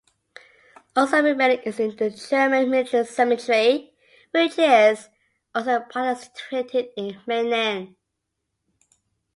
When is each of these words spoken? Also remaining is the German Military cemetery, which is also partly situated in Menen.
Also 0.95 1.21
remaining 1.21 1.59
is 1.59 1.77
the 1.77 2.09
German 2.09 2.71
Military 2.71 3.05
cemetery, 3.05 3.93
which 4.31 4.57
is 4.57 5.09
also 5.53 5.81
partly 5.81 6.15
situated 6.23 6.87
in 6.97 7.21
Menen. 7.27 7.95